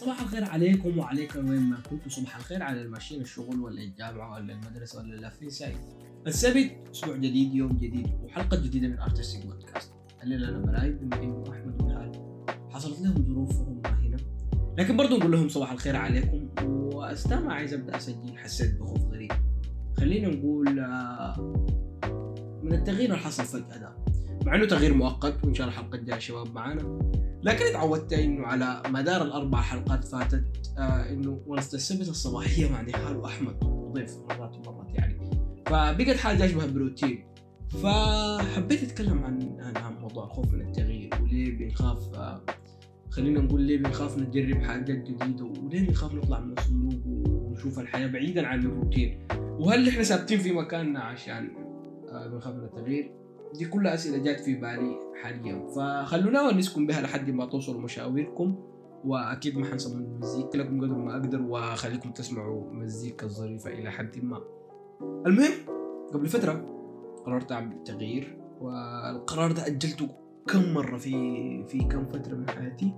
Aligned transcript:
صباح 0.00 0.20
الخير 0.20 0.44
عليكم 0.44 0.98
وعليكم 0.98 1.48
وين 1.48 1.60
ما 1.60 1.76
كنتوا. 1.90 2.10
صباح 2.10 2.36
الخير 2.36 2.62
على 2.62 2.82
الماشيين 2.82 3.20
الشغل 3.20 3.60
ولا 3.60 3.82
الجامعة 3.82 4.34
ولا 4.34 4.52
المدرسة 4.52 4.98
ولا 4.98 5.14
اللافين 5.14 5.50
سايق 5.50 5.78
السبت 6.26 6.70
أسبوع 6.94 7.16
جديد 7.16 7.54
يوم 7.54 7.72
جديد 7.72 8.08
وحلقة 8.22 8.56
جديدة 8.62 8.88
من 8.88 8.98
Artistic 8.98 9.46
Podcast 9.46 9.92
الليلة 10.22 10.48
أنا 10.48 10.58
براي 10.58 10.90
بما 10.90 11.22
إنه 11.22 11.44
أحمد 11.52 11.82
ونهال 11.82 12.12
حصلت 12.70 13.00
لهم 13.00 13.24
ظروف 13.24 13.60
وهم 13.60 13.82
هنا. 13.86 14.16
لكن 14.78 14.96
برضو 14.96 15.16
نقول 15.16 15.32
لهم 15.32 15.48
صباح 15.48 15.72
الخير 15.72 15.96
عليكم 15.96 16.48
واستمع 16.58 17.54
عايز 17.54 17.74
أبدأ 17.74 17.96
أسجل 17.96 18.38
حسيت 18.38 18.80
بخوف 18.80 19.04
غريب. 19.04 19.32
خلينا 19.96 20.28
نقول 20.28 20.78
آه، 20.78 21.64
من 22.62 22.72
التغيير 22.72 23.04
اللي 23.04 23.18
حصل 23.18 23.44
فجأة 23.44 23.76
ده 23.78 23.96
مع 24.46 24.54
إنه 24.54 24.66
تغيير 24.66 24.94
مؤقت 24.94 25.44
وإن 25.44 25.54
شاء 25.54 25.68
الله 25.68 25.80
الحلقة 25.80 25.98
الجاية 25.98 26.18
شباب 26.18 26.54
معانا. 26.54 27.10
لكن 27.42 27.64
تعودت 27.72 28.12
إنه 28.12 28.46
على 28.46 28.82
مدار 28.88 29.22
الأربع 29.22 29.60
حلقات 29.60 30.04
فاتت 30.04 30.44
آه 30.78 31.10
إنه 31.10 31.40
ونص 31.46 31.74
السبت 31.74 32.08
الصباحيه 32.08 32.70
مع 32.70 32.80
نهال 32.80 33.16
وأحمد 33.16 33.64
وضيف 33.64 34.16
مرات 34.28 34.56
ومرات 34.56 34.94
يعني. 34.94 35.30
فبقت 35.66 36.16
حاجة 36.16 36.44
أشبه 36.44 36.66
بروتين. 36.66 37.26
فحبيت 37.70 38.82
أتكلم 38.82 39.24
عن 39.24 39.60
عن 39.76 39.94
موضوع 40.00 40.24
الخوف 40.24 40.52
من 40.52 40.60
التغيير 40.60 41.10
وليه 41.22 41.58
بنخاف 41.58 42.14
آه 42.14 42.42
خلينا 43.10 43.40
نقول 43.40 43.62
ليه 43.62 43.78
بنخاف 43.78 44.18
نجرب 44.18 44.62
حاجات 44.62 44.98
جديدة 44.98 45.44
وليه 45.44 45.86
بنخاف 45.86 46.14
نطلع 46.14 46.40
من 46.40 46.58
الصندوق 46.58 47.00
ونشوف 47.06 47.78
الحياة 47.78 48.06
بعيدا 48.06 48.46
عن 48.46 48.60
الروتين. 48.66 49.26
وهل 49.32 49.88
إحنا 49.88 50.02
ثابتين 50.02 50.38
في 50.38 50.52
مكاننا 50.52 51.00
عشان 51.00 51.50
آه 52.08 52.26
بنخاف 52.26 52.54
من 52.54 52.64
التغيير؟ 52.64 53.19
دي 53.54 53.64
كلها 53.66 53.94
أسئلة 53.94 54.18
جات 54.24 54.40
في 54.40 54.54
بالي 54.54 54.96
حاليا. 55.22 55.66
فخلونا 55.68 56.42
ونسكن 56.42 56.86
بها 56.86 57.00
لحد 57.00 57.30
ما 57.30 57.46
توصلوا 57.46 57.80
مشاويركم 57.80 58.54
وأكيد 59.04 59.58
ما 59.58 59.66
حنصب 59.66 59.96
من 59.96 60.04
المزيكا 60.04 60.56
لكم 60.58 60.80
قدر 60.80 60.94
ما 60.94 61.12
أقدر 61.12 61.42
وأخليكم 61.42 62.10
تسمعوا 62.10 62.72
مزيكا 62.72 63.26
ظريفة 63.26 63.70
إلى 63.70 63.90
حد 63.90 64.24
ما. 64.24 64.40
المهم 65.26 65.52
قبل 66.12 66.28
فترة 66.28 66.64
قررت 67.26 67.52
أعمل 67.52 67.84
تغيير 67.84 68.36
والقرار 68.60 69.52
ده 69.52 69.66
أجلته 69.66 70.08
كم 70.48 70.74
مرة 70.74 70.96
في 70.98 71.12
في 71.68 71.78
كم 71.78 72.06
فترة 72.08 72.34
من 72.34 72.50
حياتي. 72.50 72.92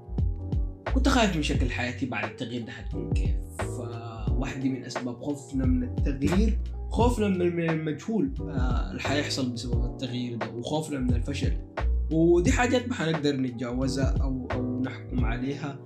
كنت 0.95 1.09
خايف 1.09 1.37
من 1.37 1.43
شكل 1.43 1.71
حياتي 1.71 2.07
بعد 2.07 2.25
التغيير 2.31 2.63
ده 2.67 2.73
حتكون 2.73 3.13
كيف. 3.13 3.37
فواحدة 4.43 4.69
من 4.69 4.85
أسباب 4.85 5.23
خوفنا 5.23 5.67
من 5.67 5.83
التغيير 5.83 6.59
خوفنا 6.91 7.29
من 7.29 7.71
المجهول. 7.71 8.35
آه، 8.41 8.91
اللي 8.91 9.03
حيحصل 9.03 9.53
بسبب 9.53 9.85
التغيير 9.85 10.37
ده 10.37 10.51
وخوفنا 10.51 10.99
من 10.99 11.15
الفشل. 11.15 11.53
ودي 12.13 12.53
حاجات 12.53 12.89
ما 12.89 12.95
حنقدر 12.95 13.37
نتجاوزها 13.37 14.17
أو 14.23 14.49
أو 14.53 14.81
نحكم 14.81 15.25
عليها. 15.25 15.79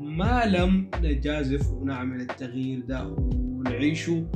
ما 0.00 0.44
لم 0.46 0.90
نجازف 1.02 1.70
ونعمل 1.70 2.20
التغيير 2.20 2.80
ده 2.80 3.06
ونعيشه. 3.06 4.26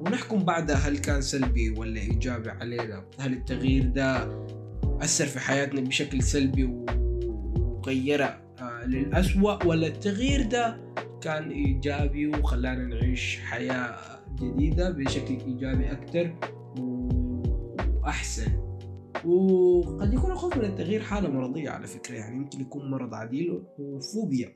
ونحكم 0.00 0.38
بعدها 0.38 0.76
هل 0.76 0.98
كان 0.98 1.20
سلبي 1.20 1.70
ولا 1.70 2.00
إيجابي 2.00 2.50
علينا. 2.50 3.04
هل 3.18 3.32
التغيير 3.32 3.86
ده 3.86 4.28
أثر 5.00 5.26
في 5.26 5.40
حياتنا 5.40 5.80
بشكل 5.80 6.22
سلبي 6.22 6.64
وغيرها 6.64 8.45
للأسوأ 8.86 9.64
ولا 9.64 9.86
التغيير 9.86 10.42
ده 10.42 10.86
كان 11.20 11.50
إيجابي 11.50 12.26
وخلانا 12.26 12.84
نعيش 12.84 13.38
حياة 13.40 13.98
جديدة 14.34 14.90
بشكل 14.90 15.34
إيجابي 15.46 15.92
أكثر 15.92 16.36
وأحسن. 18.02 18.66
وقد 19.24 20.14
يكون 20.14 20.30
الخوف 20.30 20.56
من 20.56 20.64
التغيير 20.64 21.02
حالة 21.02 21.30
مرضية 21.30 21.70
على 21.70 21.86
فكرة 21.86 22.14
يعني 22.14 22.36
يمكن 22.36 22.60
يكون 22.60 22.90
مرض 22.90 23.14
عديل 23.14 23.62
وفوبيا. 23.78 24.52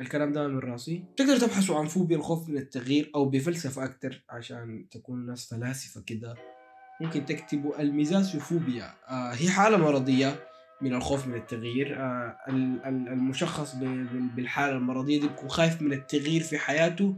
الكلام 0.00 0.32
ده 0.32 0.48
من 0.48 0.58
راسي. 0.58 1.04
تقدر 1.16 1.36
تبحثوا 1.36 1.78
عن 1.78 1.86
فوبيا 1.86 2.16
الخوف 2.16 2.48
من 2.48 2.56
التغيير 2.56 3.10
أو 3.14 3.24
بفلسفة 3.24 3.84
أكثر 3.84 4.24
عشان 4.30 4.86
تكون 4.90 5.26
ناس 5.26 5.54
فلاسفة 5.54 6.02
كده. 6.06 6.34
ممكن 7.00 7.24
تكتبوا 7.24 7.80
المزاج 7.80 8.36
فوبيا. 8.36 8.90
آه 9.08 9.32
هي 9.32 9.50
حالة 9.50 9.76
مرضية. 9.76 10.51
من 10.82 10.94
الخوف 10.94 11.26
من 11.26 11.34
التغيير 11.34 11.96
آه 12.00 12.36
المشخص 12.88 13.74
بالحالة 14.36 14.76
المرضية 14.76 15.20
دي 15.20 15.28
بيكون 15.28 15.48
خايف 15.48 15.82
من 15.82 15.92
التغيير 15.92 16.42
في 16.42 16.58
حياته 16.58 17.16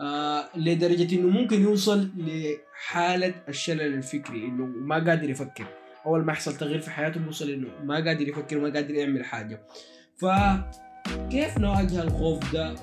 آه 0.00 0.44
لدرجة 0.56 1.14
إنه 1.14 1.28
ممكن 1.28 1.62
يوصل 1.62 2.08
لحالة 2.16 3.34
الشلل 3.48 3.94
الفكري 3.94 4.44
إنه 4.44 4.66
ما 4.66 4.94
قادر 4.94 5.30
يفكر. 5.30 5.64
أول 6.06 6.24
ما 6.24 6.32
يحصل 6.32 6.56
تغيير 6.56 6.80
في 6.80 6.90
حياته 6.90 7.20
بيوصل 7.20 7.50
إنه 7.50 7.68
ما 7.84 7.94
قادر 7.94 8.28
يفكر 8.28 8.58
وما 8.58 8.72
قادر 8.72 8.94
يعمل 8.94 9.24
حاجة. 9.24 9.60
فكيف 10.18 11.58
نواجه 11.58 12.02
الخوف 12.02 12.52
ده؟ 12.52 12.74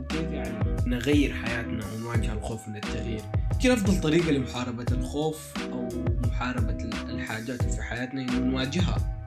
وكيف 0.00 0.30
يعني 0.32 0.74
نغير 0.86 1.32
حياتنا 1.32 1.84
ونواجه 1.94 2.32
الخوف 2.32 2.68
من 2.68 2.76
التغيير؟ 2.76 3.20
يمكن 3.52 3.70
أفضل 3.70 4.00
طريقة 4.00 4.30
لمحاربة 4.30 4.86
الخوف 4.92 5.52
أو 5.72 5.88
محاربة 6.28 6.78
الحاجات 7.08 7.60
اللي 7.60 7.72
في 7.72 7.82
حياتنا 7.82 8.22
إنه 8.22 8.38
نواجهها. 8.38 9.23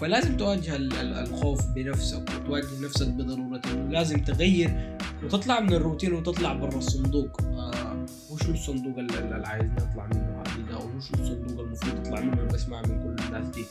فلازم 0.00 0.36
تواجه 0.36 0.76
الخوف 0.76 1.66
بنفسك 1.66 2.22
وتواجه 2.34 2.80
نفسك 2.84 3.08
بضرورة 3.08 3.60
إنه 3.72 3.90
لازم 3.90 4.24
تغير 4.24 4.96
وتطلع 5.24 5.60
من 5.60 5.72
الروتين 5.72 6.12
وتطلع 6.12 6.52
برا 6.52 6.78
الصندوق. 6.78 7.40
آه 7.42 8.06
وشو 8.30 8.52
الصندوق 8.52 8.98
اللي 8.98 9.46
عايز 9.46 9.70
نطلع 9.70 10.06
منه 10.06 10.36
عادي 10.36 10.74
أو 10.74 10.96
وشو 10.96 11.14
الصندوق 11.14 11.60
المفروض 11.60 11.96
اطلع 11.96 12.20
منه؟ 12.20 12.32
اللي 12.32 12.52
بسمع 12.52 12.82
من 12.82 13.02
كل 13.02 13.24
الناس 13.24 13.46
دي 13.54 13.64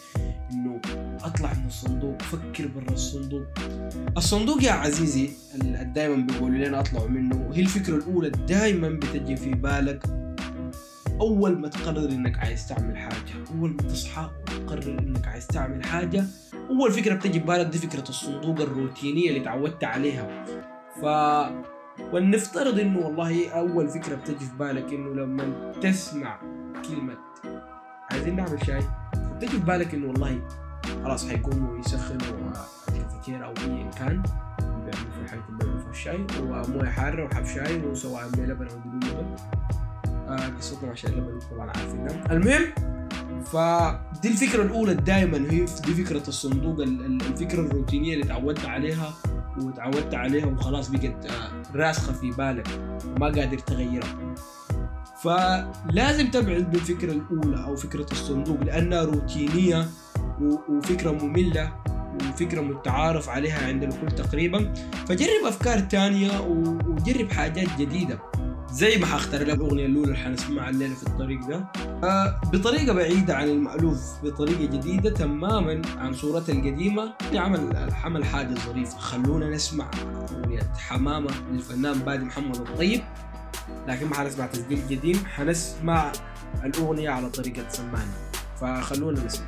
إنه 0.52 0.82
أطلع 1.24 1.54
من 1.54 1.68
الصندوق 1.68 2.22
فكر 2.22 2.68
برا 2.68 2.94
الصندوق. 2.94 3.44
الصندوق 4.18 4.64
يا 4.64 4.72
عزيزي 4.72 5.30
اللي 5.56 5.92
دائما 5.96 6.16
بيقولوا 6.16 6.68
لنا 6.68 6.80
اطلعوا 6.80 7.08
منه. 7.08 7.50
هي 7.54 7.62
الفكرة 7.62 7.96
الأولى 7.96 8.30
دائما 8.30 8.90
بتجي 8.90 9.36
في 9.36 9.52
بالك 9.52 10.23
أول 11.22 11.60
ما 11.60 11.68
تقرر 11.68 12.10
إنك 12.10 12.40
عايز 12.40 12.68
تعمل 12.68 12.98
حاجة 12.98 13.34
أول 13.56 13.70
ما 13.70 13.78
تصحى 13.90 14.30
وتقرر 14.42 15.00
إنك 15.00 15.28
عايز 15.28 15.48
تعمل 15.48 15.84
حاجة 15.86 16.24
أول 16.70 16.92
فكرة 16.92 17.16
بتجي 17.16 17.40
ببالك 17.40 17.66
دي 17.66 17.78
فكرة 17.78 18.10
الصندوق 18.10 18.60
الروتينية 18.62 19.30
اللي 19.30 19.40
تعودت 19.40 19.84
عليها. 19.84 20.46
ف 21.02 21.06
ولنفترض 22.14 22.80
إنه 22.80 23.00
والله 23.00 23.50
أول 23.50 23.88
فكرة 23.90 24.16
بتجي 24.16 24.46
في 24.46 24.56
بالك 24.60 24.94
إنه 24.94 25.14
لما 25.16 25.72
تسمع 25.82 26.40
كلمة 26.90 27.18
عايزين 28.12 28.36
نعمل 28.36 28.66
شاي؟ 28.66 28.82
بتجي 29.36 29.48
في 29.52 29.66
بالك 29.66 29.94
إنه 29.94 30.08
والله 30.08 30.42
خلاص 31.04 31.28
حيقوموا 31.30 31.78
يسخنوا 31.80 32.52
الكافيتيرا 32.90 33.46
أو 33.46 33.54
ايا 33.58 33.92
كان 33.92 34.24
بيعملوا 34.60 35.12
في 35.26 35.32
حاجة 35.32 35.42
بيعملوا 35.50 35.80
في 35.80 35.90
الشاي 35.92 36.26
ومويه 36.42 36.90
حاره 36.90 37.24
وحب 37.26 37.46
شاي 37.46 37.86
وسواء 37.86 38.30
بلبن 38.30 38.68
أو 38.68 38.78
بدون 38.80 39.00
لبن 39.10 39.36
قصتنا 40.36 40.96
شاي 40.96 41.12
اللبن 41.12 41.40
طبعا 41.52 41.68
عارفينها 41.68 42.32
المهم 42.32 42.66
فدي 43.44 44.28
الفكرة 44.30 44.64
الأولى 44.64 44.94
دائما 44.94 45.38
هي 45.38 45.66
دي 45.86 46.04
فكرة 46.04 46.28
الصندوق 46.28 46.80
الفكرة 46.82 47.60
الروتينية 47.62 48.14
اللي 48.14 48.26
تعودت 48.26 48.66
عليها 48.66 49.14
وتعودت 49.62 50.14
عليها 50.14 50.46
وخلاص 50.46 50.90
بقت 50.90 51.26
آه، 51.26 51.64
راسخة 51.76 52.14
في 52.14 52.32
بالك 52.32 52.68
وما 53.16 53.26
قادر 53.26 53.58
تغيرها. 53.58 54.36
فلازم 55.24 56.32
تبعد 56.32 56.72
بالفكرة 56.72 57.12
الأولى 57.12 57.64
أو 57.66 57.76
فكرة 57.76 58.06
الصندوق 58.12 58.60
لأنها 58.64 59.04
روتينية 59.04 59.86
وفكرة 60.70 61.12
مملة 61.12 61.74
وفكرة 62.30 62.62
متعارف 62.62 63.30
عليها 63.30 63.68
عند 63.68 63.84
الكل 63.84 64.16
تقريبا. 64.16 64.74
فجرب 65.08 65.46
أفكار 65.46 65.80
تانية 65.80 66.40
وجرب 66.88 67.32
حاجات 67.32 67.68
جديدة. 67.80 68.20
زي 68.74 68.98
ما 68.98 69.06
حختار 69.06 69.42
لك 69.42 69.56
الاغنيه 69.56 69.86
الأولى 69.86 70.06
اللي 70.06 70.18
حنسمعها 70.18 70.70
الليلة 70.70 70.96
في 70.96 71.08
الطريق 71.08 71.48
ده 71.48 71.66
آه 72.04 72.42
بطريقة 72.54 72.94
بعيدة 72.94 73.36
عن 73.36 73.50
المألوف 73.50 74.02
بطريقة 74.24 74.66
جديدة 74.66 75.10
تماما 75.10 75.82
عن 75.98 76.14
صورتها 76.14 76.54
القديمة 76.54 77.14
عمل 77.34 77.90
عمل 78.04 78.26
حاجة 78.26 78.54
ظريفه 78.54 78.98
خلونا 78.98 79.50
نسمع 79.50 79.92
أغنية 80.32 80.74
حمامة 80.78 81.32
للفنان 81.52 82.00
بادي 82.00 82.26
محمد 82.26 82.56
الطيب. 82.56 83.02
لكن 83.88 84.08
ما 84.08 84.16
حنسمع 84.16 84.46
تسجيل 84.46 84.80
قديم 84.90 85.26
حنسمع 85.26 86.12
الأغنية 86.64 87.10
على 87.10 87.30
طريقة 87.30 87.70
سمانه 87.70 88.14
فخلونا 88.62 89.26
نسمع. 89.26 89.46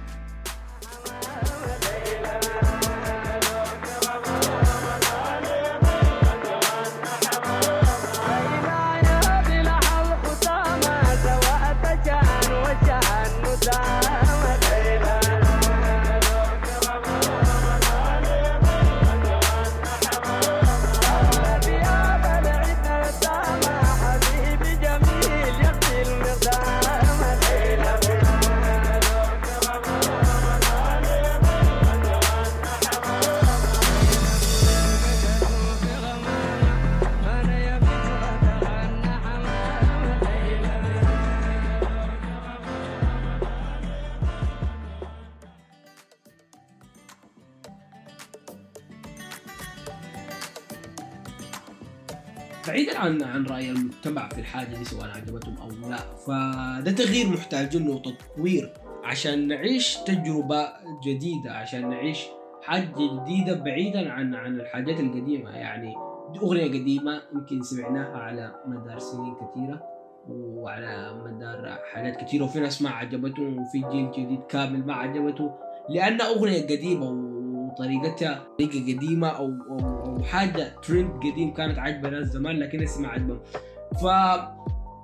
بعيدا 52.68 52.98
عن 53.00 53.24
عن 53.24 53.46
رأي 53.46 53.70
المجتمع 53.72 54.30
في 54.30 54.40
الحاجة 54.40 54.76
دي 54.78 54.86
سواء 54.86 55.08
عجبتهم 55.08 55.58
أو 55.58 55.90
لا. 55.90 55.98
فده 55.98 56.92
تغيير 56.92 57.28
محتاج 57.28 57.78
له 57.78 58.00
تطوير 58.02 58.74
عشان 59.04 59.48
نعيش 59.48 59.98
تجربة 59.98 60.68
جديدة 61.06 61.52
عشان 61.52 61.90
نعيش 61.90 62.26
حاجة 62.64 62.90
جديدة 62.98 63.54
بعيدا 63.64 64.12
عن 64.12 64.36
عن 64.36 64.60
الحاجات 64.60 65.00
القديمة. 65.00 65.50
يعني 65.50 65.94
دي 66.34 66.40
أغنية 66.40 66.68
قديمة 66.68 67.22
يمكن 67.36 67.62
سمعناها 67.64 68.18
على 68.18 68.56
مدار 68.68 69.00
سنين 69.00 69.36
كثيرة 69.36 69.84
وعلى 70.30 71.14
مدار 71.26 71.78
حاجات 71.94 72.22
كثيرة 72.22 72.44
وفي 72.44 72.60
ناس 72.60 72.82
ما 72.82 72.90
عجبتهم 72.90 73.58
وفي 73.60 73.80
جيل 73.92 74.12
جديد 74.12 74.40
كامل 74.50 74.86
ما 74.86 74.94
عجبته 74.94 75.52
لأنها 75.90 76.30
أغنية 76.30 76.62
قديمة 76.64 77.12
وطريقتها 77.76 78.48
طريقة 78.60 78.94
قديمة 78.94 79.28
أو 79.28 79.54
أو, 79.70 79.80
أو 79.80 80.24
حاجة 80.24 80.76
ترند 80.88 81.12
قديم 81.12 81.54
كانت 81.54 81.80
عاجبة 81.80 82.10
ناس 82.10 82.28
زمان 82.28 82.60
لكن 82.60 82.84
هسه 82.84 83.02
ما 83.02 83.40
ف 84.02 84.06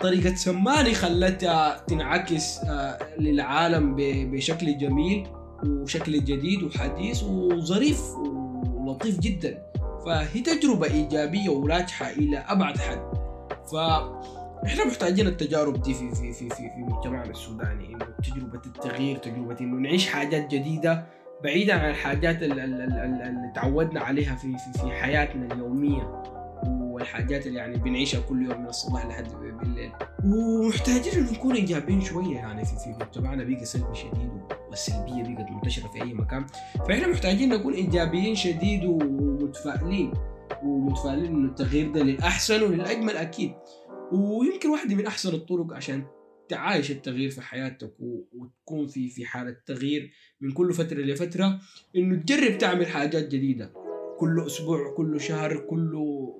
طريقة 0.02 0.36
سماني 0.36 0.94
خلتها 0.94 1.78
تنعكس 1.88 2.58
آه، 2.58 3.00
للعالم 3.20 3.96
بشكل 4.32 4.78
جميل 4.78 5.28
وشكل 5.66 6.12
جديد 6.12 6.64
وحديث 6.64 7.24
وظريف 7.24 8.02
ولطيف 8.74 9.20
جدا. 9.20 9.64
فهي 10.06 10.42
تجربة 10.42 10.88
إيجابية 10.88 11.50
وناجحة 11.50 12.10
إلى 12.10 12.38
أبعد 12.38 12.78
حد. 12.78 13.02
فإحنا 13.72 14.86
محتاجين 14.88 15.28
التجارب 15.28 15.82
دي 15.82 15.94
في 15.94 16.16
في 16.16 16.34
في 16.34 16.50
في, 16.50 16.56
في 16.56 16.78
مجتمعنا 16.78 17.32
السوداني 17.32 17.86
إنه 17.86 18.06
تجربة 18.24 18.62
التغيير 18.66 19.18
تجربة 19.18 19.60
إنه 19.62 19.76
نعيش 19.76 20.10
حاجات 20.10 20.52
جديدة 20.54 21.06
بعيدا 21.44 21.74
عن 21.74 21.90
الحاجات 21.90 22.44
اللي 22.44 23.52
تعودنا 23.56 24.02
عليها 24.02 24.36
في 24.36 24.58
في, 24.74 24.92
حياتنا 24.92 25.54
اليومية 25.54 26.22
والحاجات 26.68 27.48
اللي 27.48 27.60
يعني 27.60 27.78
بنعيشها 27.78 28.22
كل 28.22 28.42
يوم 28.42 28.62
من 28.62 28.68
الصباح 28.68 29.06
لحد 29.06 29.28
بالليل. 29.34 29.92
ومحتاجين 30.26 31.14
إنه 31.14 31.32
نكون 31.32 31.56
إيجابيين 31.56 32.02
شوية 32.02 32.36
يعني 32.36 32.66
في 32.66 32.72
في 32.76 32.90
مجتمعنا 32.90 33.44
بقى 33.44 33.66
سلبي 33.66 33.96
شديد 33.96 34.32
والسلبية 34.70 35.36
بقت 35.36 35.52
منتشرة 35.52 35.88
في 35.88 36.02
أي 36.02 36.14
مكان. 36.14 36.46
فإحنا 36.88 37.08
محتاجين 37.08 37.50
نكون 37.50 37.74
إيجابيين 37.74 38.36
شديد 38.36 38.86
ومتفائلين 38.86 40.14
ومتفائلين 40.64 41.26
إنه 41.26 41.48
التغيير 41.50 41.92
ده 41.92 42.04
للأحسن 42.04 42.64
وللأجمل 42.64 43.18
أكيد. 43.18 43.54
ويمكن 44.12 44.70
واحدة 44.70 44.96
من 44.96 45.06
أحسن 45.08 45.34
الطرق 45.34 45.74
عشان 45.74 46.04
تعايش 46.52 46.92
التغيير 46.92 47.30
في 47.30 47.42
حياتك 47.42 47.94
وتكون 48.00 48.88
في 48.88 49.10
في 49.10 49.26
حالة 49.26 49.58
تغيير 49.66 50.12
من 50.42 50.52
كل 50.52 50.74
فترة 50.74 50.98
لفتره 50.98 51.60
إنه 51.96 52.16
تجرب 52.16 52.58
تعمل 52.58 52.88
حاجات 52.88 53.28
جديدة. 53.28 53.74
كل 54.18 54.44
أسبوع 54.46 54.94
كل 54.98 55.22
شهر 55.22 55.58
كل 55.70 55.98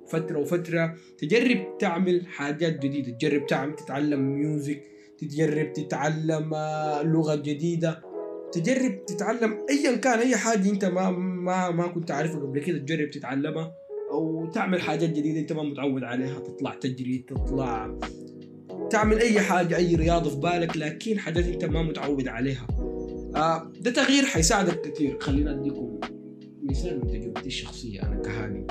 فترة 0.08 0.38
وفترة 0.38 0.94
تجرب 1.18 1.78
تعمل 1.78 2.26
حاجات 2.26 2.78
جديدة. 2.78 3.10
تجرب 3.12 3.46
تعمل 3.46 3.76
تتعلم 3.76 4.20
ميوزك 4.20 4.82
تجرب 5.18 5.72
تتعلم 5.72 6.54
آه، 6.54 7.02
لغة 7.02 7.34
جديدة. 7.34 8.02
تجرب 8.52 9.04
تتعلم 9.06 9.66
ايا 9.70 9.96
كان 9.96 10.18
أي 10.18 10.36
حاجة 10.36 10.70
أنت 10.70 10.84
ما 10.84 11.10
ما 11.10 11.70
ما 11.70 11.86
كنت 11.86 12.10
عارفها 12.10 12.40
قبل 12.40 12.60
كده 12.60 12.78
تجرب 12.78 13.10
تتعلمها 13.10 13.74
أو 14.10 14.50
تعمل 14.50 14.80
حاجات 14.80 15.10
جديدة 15.10 15.40
أنت 15.40 15.52
ما 15.52 15.62
متعود 15.62 16.04
عليها. 16.04 16.38
تطلع 16.38 16.74
تجري 16.74 17.18
تطلع 17.18 17.98
تعمل 18.92 19.18
أي 19.18 19.40
حاجة 19.40 19.76
أي 19.76 19.94
رياضة 19.94 20.30
في 20.30 20.36
بالك 20.36 20.76
لكن 20.76 21.18
حاجات 21.18 21.44
أنت 21.44 21.64
ما 21.64 21.82
متعود 21.82 22.28
عليها. 22.28 22.66
آه 23.36 23.72
ده 23.80 23.90
تغيير 23.90 24.24
حيساعدك 24.24 24.80
كثير 24.80 25.18
خلينا 25.20 25.60
أديكم 25.60 26.00
مثال 26.62 27.00
من 27.00 27.06
تجربتي 27.06 27.46
الشخصية 27.46 28.02
أنا 28.02 28.16
كهاني 28.22 28.66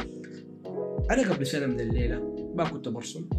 أنا 1.12 1.34
قبل 1.34 1.48
سنة 1.48 1.66
من 1.66 1.80
الليلة 1.80 2.36
ما 2.56 2.64
كنت 2.70 2.88
برسم 2.90 3.30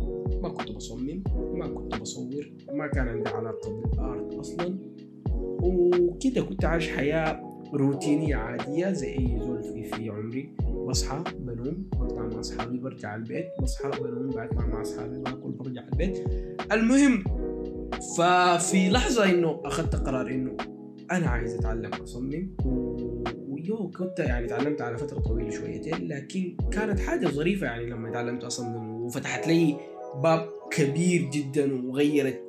ما 0.43 0.49
كنت 0.49 0.71
بصمم 0.73 1.23
ما 1.55 1.67
كنت 1.69 1.95
بصور 1.95 2.53
ما 2.73 2.87
كان 2.87 3.09
عندي 3.09 3.29
علاقة 3.31 3.71
بالآرت 3.81 4.35
أصلا. 4.35 4.79
وكده 5.63 6.43
كنت 6.43 6.65
عايش 6.65 6.89
حياة 6.89 7.63
روتينية 7.75 8.37
عادية 8.37 8.93
زي 8.93 9.13
أي 9.13 9.39
زول 9.41 9.63
في, 9.63 9.85
في 9.85 10.09
عمري. 10.09 10.55
بصحى 10.93 11.25
بنوم 11.39 11.91
بطلع 11.97 12.23
مع 12.23 12.41
أصحابي 12.41 12.79
برجع 12.79 13.15
البيت 13.15 13.47
بصحى 13.63 13.91
بنوم 14.01 14.29
بطلع 14.29 14.67
مع 14.67 14.83
أصحابي 14.83 15.19
باكل 15.19 15.51
برجع 15.51 15.83
البيت. 15.93 16.19
المهم 16.73 17.25
ففي 18.17 18.91
لحظة 18.91 19.31
إنه 19.31 19.61
أخذت 19.65 19.97
قرار 19.97 20.31
إنه 20.31 20.57
أنا 21.13 21.27
عايز 21.27 21.55
أتعلم 21.55 21.91
أصمم 22.03 22.51
ويو 23.49 23.91
كنت 23.91 24.19
يعني 24.19 24.47
تعلمت 24.47 24.81
على 24.81 24.99
فترة 24.99 25.21
طويلة 25.21 25.51
شويتين 25.51 26.09
لكن 26.09 26.57
كانت 26.73 27.01
حاجة 27.01 27.27
ظريفة 27.27 27.67
يعني 27.67 27.87
لما 27.87 28.11
تعلمت 28.11 28.45
أصمم 28.45 29.03
وفتحت 29.03 29.47
لي 29.49 29.77
باب 30.23 30.49
كبير 30.71 31.31
جدا 31.31 31.87
وغيرت 31.89 32.43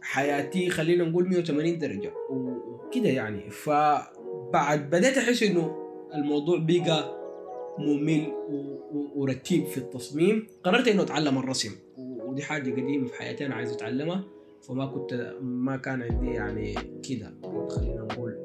حياتي 0.00 0.70
خلينا 0.70 1.04
نقول 1.04 1.28
180 1.28 1.78
درجة 1.78 2.12
وكده 2.30 3.08
يعني. 3.08 3.50
فبعد 3.50 4.90
بديت 4.90 5.18
أحس 5.18 5.42
إنه 5.42 5.76
الموضوع 6.14 6.58
بقى 6.58 7.25
ممل 7.78 8.32
ورتيب 9.14 9.66
في 9.66 9.78
التصميم. 9.78 10.46
قررت 10.64 10.88
إنه 10.88 11.02
أتعلم 11.02 11.38
الرسم 11.38 11.70
ودي 11.98 12.42
حاجة 12.42 12.70
قديمة 12.70 13.06
في 13.06 13.14
حياتي 13.14 13.46
أنا 13.46 13.54
عايز 13.54 13.72
أتعلمها 13.72 14.24
فما 14.62 14.86
كنت 14.86 15.36
ما 15.42 15.76
كان 15.76 16.02
عندي 16.02 16.26
يعني 16.26 16.74
كده. 17.08 17.34
خلينا 17.68 18.02
نقول 18.02 18.36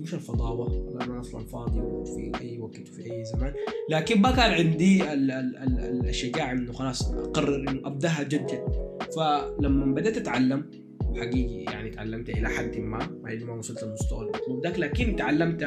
مش 0.00 0.14
الفضاوة 0.14 0.96
أنا 1.02 1.20
أصلا 1.20 1.46
فاضي 1.46 1.80
وفي 1.80 2.32
أي 2.40 2.58
وقت 2.58 2.80
وفي 2.80 3.12
أي 3.12 3.24
زمان. 3.24 3.54
لكن 3.90 4.20
ما 4.20 4.30
كان 4.30 4.50
عندي 4.52 5.12
ال 5.12 5.30
ال 5.30 5.56
ال 5.56 6.08
الشجاعه 6.08 6.52
إنه 6.52 6.72
خلاص 6.72 7.12
أقرر 7.12 7.56
إنه 7.56 7.86
أبدأها 7.86 8.22
جد 8.22 8.46
جد. 8.46 8.90
فلما 9.16 9.94
بدأت 9.94 10.16
أتعلم 10.16 10.70
حقيقي 11.16 11.72
يعني 11.72 11.90
تعلمت 11.90 12.28
إلى 12.28 12.48
حد 12.48 12.78
ما 12.78 12.98
ما 13.22 13.34
ما 13.34 13.52
وصلت 13.52 13.84
للمستوى 13.84 14.22
المطلوب 14.22 14.66
ذاك 14.66 14.78
لكن 14.78 15.16
تعلمت 15.16 15.62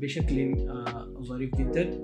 بشكل 0.00 0.40
آه 0.68 1.22
ظريف 1.22 1.50
جدا. 1.56 2.00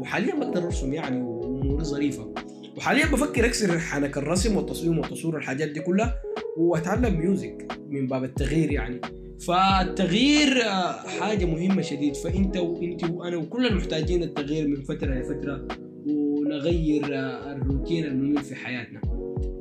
وحاليا 0.00 0.34
بقدر 0.34 0.64
ارسم 0.64 0.94
يعني 0.94 1.22
وأموري 1.22 1.84
ظريفة. 1.84 2.34
وحاليا 2.76 3.06
بفكر 3.06 3.46
أكسر 3.46 3.78
حنك 3.78 4.18
الرسم 4.18 4.56
والتصميم 4.56 4.98
والتصوير 4.98 5.34
والحاجات 5.34 5.68
دي 5.68 5.80
كلها 5.80 6.14
وأتعلم 6.56 7.18
ميوزك 7.18 7.78
من 7.88 8.06
باب 8.06 8.24
التغيير 8.24 8.72
يعني. 8.72 9.00
فالتغيير 9.46 10.62
آه، 10.62 10.92
حاجة 10.92 11.44
مهمة 11.44 11.82
شديد. 11.82 12.16
فأنت 12.16 12.56
وأنت 12.56 13.10
وأنا 13.10 13.36
وكلنا 13.36 13.74
محتاجين 13.74 14.22
التغيير 14.22 14.68
من 14.68 14.82
فترة 14.82 15.14
لفترة 15.14 15.68
ونغير 16.06 17.04
آه، 17.18 17.52
الروتين 17.52 18.04
الممل 18.04 18.42
في 18.42 18.54
حياتنا. 18.54 19.00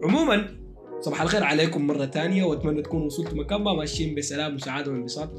عموما 0.03 0.47
صباح 1.01 1.21
الخير 1.21 1.43
عليكم 1.43 1.87
مرة 1.87 2.05
ثانية 2.05 2.43
وأتمنى 2.43 2.81
تكونوا 2.81 3.05
وصلتوا 3.05 3.37
مكان 3.37 3.61
ما 3.61 3.73
ماشيين 3.73 4.15
بسلام 4.15 4.55
وسعادة 4.55 4.91
وانبساط. 4.91 5.29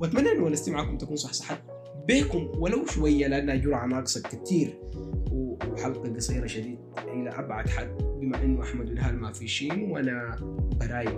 وأتمنى 0.00 0.32
أنه 0.32 0.52
معكم 0.68 0.98
تكون 0.98 1.16
صحصحت 1.16 1.71
بيكم 2.06 2.50
ولو 2.58 2.86
شوية 2.86 3.26
لأنها 3.26 3.54
جرعة 3.54 3.86
ناقصة 3.86 4.22
كثير 4.22 4.78
وحلقة 5.32 6.14
قصيرة 6.14 6.46
شديد. 6.46 6.78
إلى 6.98 7.30
أبعد 7.30 7.68
حد 7.68 7.96
بما 8.20 8.42
أنه 8.44 8.62
أحمد 8.62 8.90
ونهال 8.90 9.16
ما 9.16 9.32
في 9.32 9.48
شيء 9.48 9.90
وأنا 9.90 10.36
براي 10.80 11.08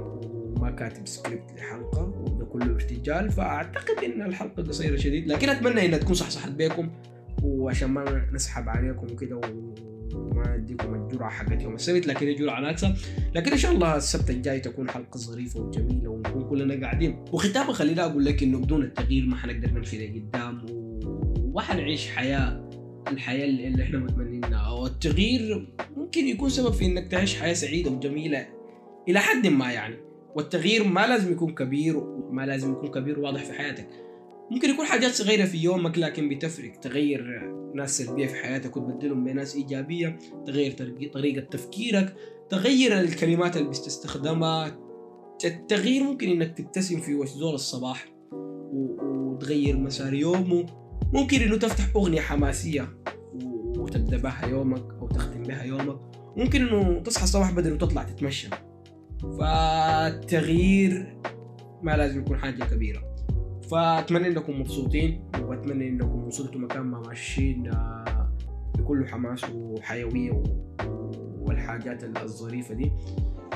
ما 0.60 0.70
كاتب 0.70 1.06
سكريبت 1.06 1.52
لحلقة 1.56 2.02
وده 2.04 2.44
كله 2.44 2.74
ارتجال 2.74 3.30
فأعتقد 3.30 4.04
إن 4.04 4.22
الحلقة 4.22 4.62
قصيرة 4.62 4.96
شديد. 4.96 5.26
لكن 5.26 5.48
أتمنى 5.48 5.86
إنها 5.86 5.98
تكون 5.98 6.14
صحصحت 6.14 6.52
بيكم 6.52 6.90
وعشان 7.42 7.90
ما 7.90 8.26
نسحب 8.32 8.68
عليكم 8.68 9.06
وكده 9.12 9.40
وما 10.14 10.54
أديكم 10.54 10.94
الجرعة 10.94 11.30
حقت 11.30 11.62
يوم 11.62 11.74
السبت 11.74 12.06
لكن 12.06 12.28
الجرعه 12.28 12.60
ناقصة. 12.60 12.94
لكن 13.34 13.52
إن 13.52 13.58
شاء 13.58 13.72
الله 13.72 13.96
السبت 13.96 14.30
الجاي 14.30 14.60
تكون 14.60 14.90
حلقة 14.90 15.18
ظريفة 15.18 15.60
وجميلة 15.60 16.08
ونكون 16.08 16.48
كلنا 16.48 16.86
قاعدين. 16.86 17.24
وختاما 17.32 17.72
خليني 17.72 18.00
أقول 18.00 18.24
لك 18.24 18.42
إنه 18.42 18.58
بدون 18.58 18.82
التغيير 18.82 19.26
ما 19.26 19.36
حنقدر 19.36 19.70
نمشي 19.70 20.06
لقدام 20.06 20.66
وما 21.38 21.60
حنعيش 21.60 22.08
حياة 22.08 22.70
الحياة 23.08 23.44
اللي 23.44 23.82
إحنا 23.82 23.98
متمنينها. 23.98 24.70
والتغيير 24.70 25.74
ممكن 25.96 26.26
يكون 26.26 26.48
سبب 26.48 26.72
في 26.72 26.86
إنك 26.86 27.08
تعيش 27.08 27.40
حياة 27.40 27.54
سعيدة 27.54 27.90
وجميلة 27.90 28.46
إلى 29.08 29.18
حد 29.18 29.46
ما 29.46 29.72
يعني. 29.72 29.96
والتغيير 30.36 30.84
ما 30.84 31.06
لازم 31.06 31.32
يكون 31.32 31.54
كبير 31.54 31.96
وما 31.96 32.46
لازم 32.46 32.72
يكون 32.72 32.90
كبير 32.90 33.20
واضح 33.20 33.44
في 33.44 33.52
حياتك. 33.52 33.88
ممكن 34.50 34.70
يكون 34.70 34.86
حاجات 34.86 35.10
صغيرة 35.10 35.44
في 35.44 35.58
يومك 35.58 35.98
لكن 35.98 36.28
بتفرق. 36.28 36.80
تغير 36.80 37.52
ناس 37.74 37.98
سلبية 37.98 38.26
في 38.26 38.34
حياتك 38.34 38.76
وتبدلهم 38.76 39.24
بناس 39.24 39.56
إيجابية 39.56 40.18
تغير 40.46 40.72
طريقة 41.12 41.40
تفكيرك 41.40 42.16
تغير 42.50 43.00
الكلمات 43.00 43.56
اللي 43.56 43.68
بتستخدمها. 43.68 44.78
التغيير 45.44 46.02
ممكن 46.02 46.28
إنك 46.28 46.58
تبتسم 46.58 47.00
في 47.00 47.14
وجه 47.14 47.28
زول 47.28 47.54
الصباح 47.54 48.06
وتغير 48.72 49.76
مسار 49.76 50.14
يومه. 50.14 50.66
ممكن 51.12 51.40
إنه 51.40 51.56
تفتح 51.56 51.84
أغنية 51.96 52.20
حماسية 52.20 52.88
وتبدأ 53.78 54.16
بها 54.16 54.46
يومك 54.46 54.84
أو 55.00 55.08
تختم 55.08 55.42
بها 55.42 55.62
يومك. 55.62 56.00
ممكن 56.36 56.68
إنه 56.68 57.00
تصحى 57.00 57.24
الصباح 57.24 57.52
بدري 57.52 57.72
وتطلع 57.72 58.02
تتمشى. 58.02 58.48
فالتغيير 59.38 61.18
ما 61.82 61.96
لازم 61.96 62.20
يكون 62.20 62.38
حاجة 62.38 62.64
كبيرة. 62.64 63.13
فأتمنى 63.70 64.28
إنكم 64.28 64.60
مبسوطين 64.60 65.30
وأتمنى 65.40 65.88
إنكم 65.88 66.24
وصلتوا 66.24 66.60
مكان 66.60 66.82
ما 66.82 66.98
ماشيين 66.98 67.68
آه، 67.68 68.28
بكل 68.78 69.08
حماس 69.08 69.44
وحيوية 69.54 70.42
والحاجات 71.40 72.04
الظريفة 72.04 72.74
دي. 72.74 72.92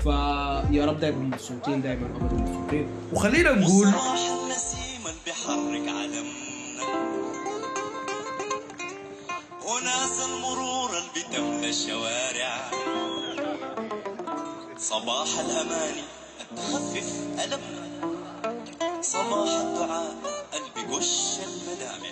فيا 0.00 0.86
رب 0.86 1.00
دائما 1.00 1.18
مبسوطين 1.18 1.82
دائما 1.82 2.06
ابدا 2.06 2.36
مبسوطين. 2.36 2.86
وخلينا 3.12 3.52
نقول 3.52 3.86
النسيم 3.86 5.02
اللي 5.06 5.20
بيحرك 5.26 5.88
علمنا 5.88 6.84
وناس 9.68 10.20
المرور 10.28 10.90
اللي 10.90 11.28
بتملى 11.28 11.68
الشوارع. 11.70 12.70
صباح 14.76 15.28
الأماني 15.40 16.02
التخفف 16.40 17.26
ألمنا 17.44 17.97
صباح 19.12 19.48
الدعاء 19.48 20.16
اللي 20.54 20.70
بيقش 20.86 21.38
المدامع. 21.38 22.10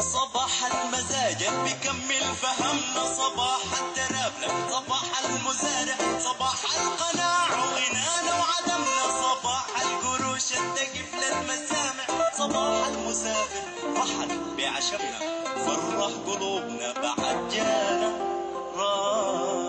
صباح 0.00 0.52
المزاج 0.72 1.44
بيكمل 1.64 2.34
فهمنا. 2.42 3.14
صباح 3.14 3.60
الترابلة 3.80 4.70
صباح 4.70 5.24
المزارع 5.24 6.18
صباح 6.18 6.58
القناع 6.80 7.46
وغنانا 7.50 8.32
وعدمنا. 8.40 9.04
صباح 9.22 9.66
القروش 9.80 10.52
التقف 10.52 11.14
للمسامع. 11.14 12.32
صباح 12.38 12.86
المسافر 12.86 13.64
رحل 13.96 14.56
بعشمنا 14.56 15.18
فرح 15.66 16.12
قلوبنا 16.26 16.92
بعد 16.92 17.48
جانا. 17.48 18.10
راجع 18.76 19.67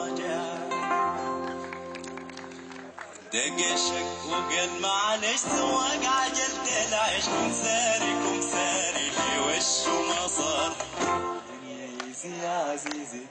دقشك 3.34 4.06
وقال 4.30 4.82
معلش 4.82 5.40
سواق 5.40 6.06
عجلت 6.06 6.68
العيش 6.90 7.26
كن 7.26 7.54
ساري 7.54 8.14
كن 8.26 8.42
ساري 8.42 9.06
لي 9.18 9.40
وشه 9.40 10.02
ما 10.10 10.28
صار. 10.28 10.72
يا 12.44 12.50
عزيزي 12.50 13.22